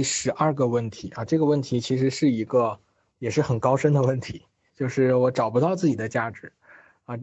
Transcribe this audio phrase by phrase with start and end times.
[0.00, 2.80] 第十二个问题啊，这个问题其实是一个
[3.18, 6.50] 也是很高深的问题，就是我找不到自己的价值
[7.04, 7.18] 啊，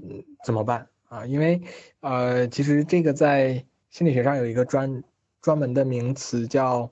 [0.45, 1.25] 怎么办啊？
[1.25, 1.59] 因为
[2.01, 5.03] 呃，其实这个在心理学上有一个专
[5.41, 6.91] 专门的名词叫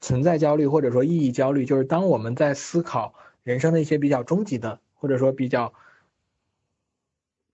[0.00, 3.12] 存在焦虑或者说意义焦虑，就是当我们在思考
[3.42, 5.74] 人生的一些比较终极的或者说比较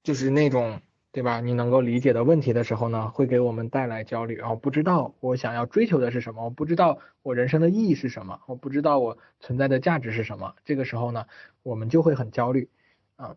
[0.05, 0.81] 就是那种。
[1.13, 1.41] 对吧？
[1.41, 4.55] 你能够理解的问题的时候呢，会给我们带来焦虑啊！
[4.55, 10.55] 不知道我想要追求的是什么，我不知道我人生的意义是什么，我不知道我存在的价值是什么。
[10.65, 11.27] 这个时候呢，
[11.65, 12.69] 我们就会很焦虑
[13.17, 13.37] 啊。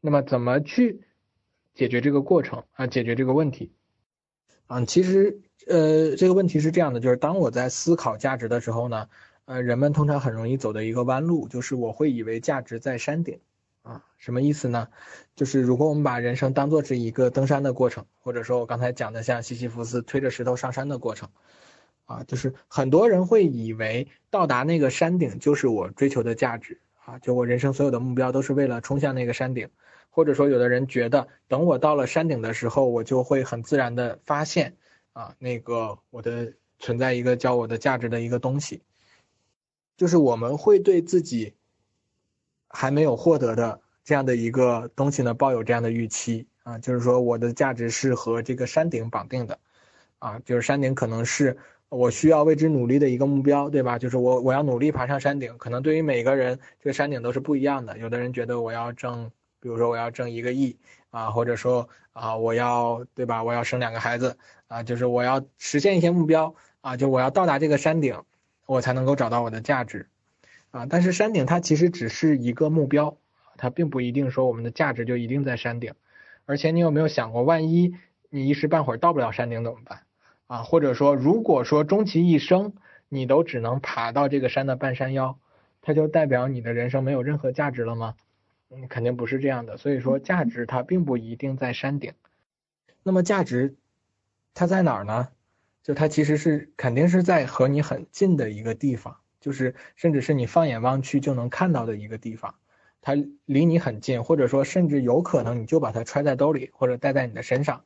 [0.00, 1.00] 那么怎么去
[1.74, 2.86] 解决这个过程啊？
[2.86, 3.72] 解决这个问题
[4.68, 4.84] 啊？
[4.84, 9.08] 其实呃，这个问题是这样的，就是当我在思考价值的时候呢，
[9.46, 13.40] 呃，人们通常很容易走的一个弯路，就是我会以为价值在山顶。
[13.88, 14.88] 啊，什么意思呢？
[15.34, 21.30] 就是如果我们把人生当做是一个登山的过程，或者说我刚才讲的像西西弗斯推着石头上山的过程，
[22.04, 29.70] 啊，就是很多人会以为到达那个山顶就是我追求的价值啊，就我人生所有的目标都是为了冲向那个山顶，
[30.10, 34.76] 或者说有的人觉得等我到了山顶的时候，我就会很自然的发现
[35.14, 38.82] 啊，那个我的存在一个叫我的价值的一个东西，
[39.96, 41.54] 就是我们会对自己。
[42.80, 49.58] 还没有获得的这样的一个东西呢，抱有这样的预期啊，就是说我的价值是和这个山顶绑定的，
[50.20, 51.56] 啊，就是山顶可能是
[51.88, 53.98] 我需要为之努力的一个目标，对吧？
[53.98, 57.98] 就是我我要努力爬上山顶，可能对于每个人这个山顶都是不一样的。
[57.98, 60.78] 有的人觉得我要挣，比如说我要挣一个亿
[61.10, 63.42] 啊，或者说啊我要对吧？
[63.42, 64.38] 我要生两个孩子
[64.68, 68.22] 啊，就是我要实现一些目标啊，就我要到达这个山顶，
[68.66, 70.08] 我才能够找到我的价值。
[70.78, 73.16] 啊，但是山顶它其实只是一个目标，
[73.56, 75.94] 它并不一定说我们的价值就一定在山顶。
[76.46, 77.96] 而且你有没有想过，万一
[78.30, 80.02] 你一时半会儿到不了山顶怎么办？
[80.46, 82.74] 啊，或者说如果说终其一生
[83.08, 85.36] 你都只能爬到这个山的半山腰，
[85.82, 88.14] 它就代表你的人生没有任何价值了吗？
[88.70, 89.78] 嗯，肯定不是这样的。
[89.78, 92.12] 所以说价值它并不一定在山顶。
[93.02, 93.74] 那么价值
[94.54, 95.28] 它在哪儿呢？
[95.82, 99.16] 就它其实是肯定是在和你很近的一个地方。
[99.48, 102.54] 就是，甚至是你放眼望去就能看到的一个地方，
[103.00, 103.14] 它
[103.46, 107.82] 离你很近，或者说甚至有可能你就把它揣在兜里或者带在你的身上，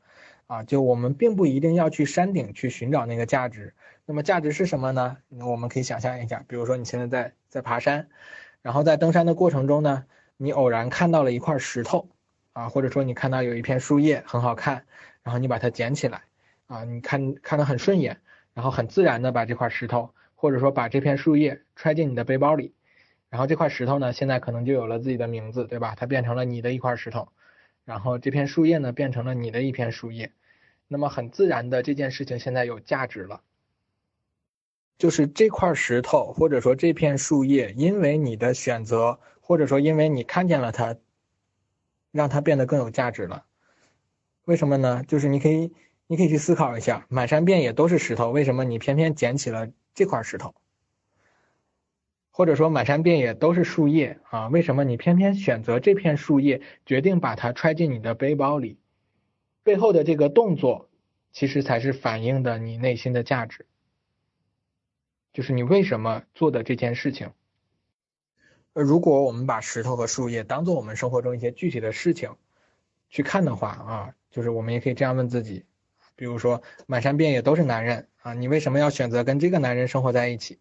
[0.48, 3.74] 啊，就我们并不一定要去山顶去寻找那个价值。
[4.06, 5.18] 那么价值是什么呢？
[5.38, 8.08] 我们可以想象一下，比如说你现在在在爬山，
[8.60, 10.04] 然后在登山的过程中呢，
[10.36, 12.08] 你偶然看到了一块石头，
[12.54, 14.84] 啊，或者说你看到有一片树叶很好看，
[15.22, 16.22] 然后你把它捡起来，
[16.66, 18.20] 啊，你看看得很顺眼，
[18.52, 20.12] 然后很自然的把这块石头。
[20.42, 22.74] 或者说把这片树叶揣进你的背包里，
[23.28, 25.94] 然后这块石头呢，现在可能就有了自己的名字，对吧？
[25.96, 27.28] 它变成了你的一块石头，
[27.84, 30.32] 然后这片树叶呢，变成了你的一片树叶。
[30.88, 33.42] 那么很自然的，这件事情现在有价值了，
[34.98, 40.96] 就是这块石头或者说这片树叶，因为你的选择，或者说因为你看见了它，
[42.10, 43.44] 让它变得更有价值了。
[44.46, 45.04] 为什么呢？
[45.06, 45.72] 就是你可以，
[46.08, 49.70] 你可以去思考一下，满山遍野都是石头，为什么你偏偏捡起了？
[49.94, 50.54] 这块石头，
[52.30, 58.78] 或者说满山遍野都是树叶啊，为什么你偏偏选择这片树叶，决定把它揣进你的背包里？
[59.62, 60.88] 背后的这个动作，
[61.30, 63.66] 其实才是反映的你内心的价值，
[65.32, 67.32] 就是你为什么做的这件事情。
[68.72, 72.34] 呃，如果我们把石头和树叶当做我们生活中一些具体的事情
[73.10, 75.66] 去看的话啊，就是我们也可以这样问自己。
[76.22, 80.60] 比如说，满山遍野都是男人啊，你为什么要选择跟这个男人生活在一起，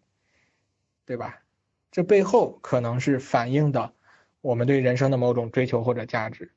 [1.06, 1.44] 对吧？
[1.92, 3.92] 这背后可能是反映的
[4.40, 6.50] 我们对人生的某种追求或者价值，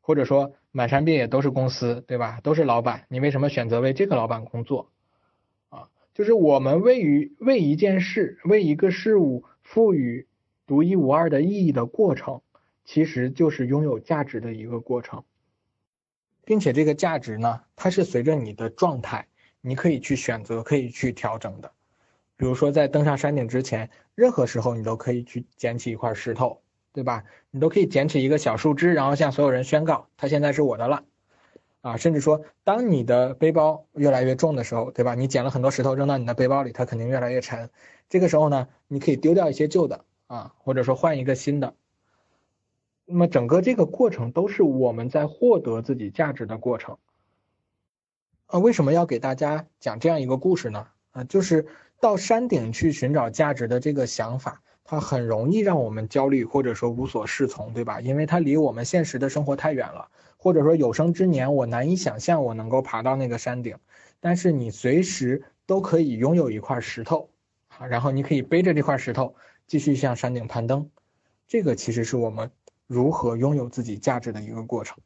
[0.00, 2.38] 或者说满山遍野都是公司，对吧？
[2.44, 4.92] 都是老板，你为什么选择为这个老板工作？
[5.68, 10.28] 啊，就是我们为于为一件事、为一个事物赋予
[10.68, 12.42] 独一无二的意义的过程，
[12.84, 15.24] 其实就是拥有价值的一个过程。
[16.50, 19.24] 并且这个价值呢，它是随着你的状态，
[19.60, 21.70] 你可以去选择，可以去调整的。
[22.36, 26.60] 比如说在登上山顶之前，任何时候你都可以去捡起一块石头，
[26.92, 27.22] 对吧？
[27.52, 31.04] 你都可以捡起一个小树枝，然后向所有人宣告，它现在是我的了。
[31.82, 35.14] 啊，甚至说，当你的背包越来越重的时候，对吧？
[35.14, 37.70] 你捡了很多石头扔到你的背包里，它肯定越来越沉。
[38.08, 41.74] 这个时候呢，你可以丢掉一些旧的啊，或者说换一个新的。
[43.10, 46.96] 那么整个这个过程都是我们在获得自己价值的过程。
[48.46, 50.86] 啊，为什么要给大家讲这样一个故事呢？
[51.10, 51.66] 啊，就是
[52.00, 58.00] 到山顶去寻找价值的这个想法，它很容易让我们焦虑或者说无所适从，对吧？
[58.00, 63.76] 因为它离我们现实的生活太远了，或者说有生之年我难以想象我能够爬到那个山顶。
[64.20, 67.28] 但是你随时都可以拥有一块石头，
[67.68, 69.34] 啊，然后你可以背着这块石头
[69.66, 70.88] 继续向山顶攀登。
[71.46, 72.50] 这个其实是我们
[72.90, 74.98] 如何拥有自己价值的一个过程。